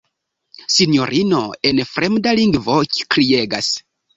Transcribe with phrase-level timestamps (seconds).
[0.75, 1.43] Sinjorino
[1.73, 2.81] en fremda lingvo
[3.17, 3.75] kriegas.